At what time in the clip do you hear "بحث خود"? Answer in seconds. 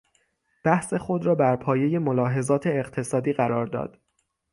0.65-1.25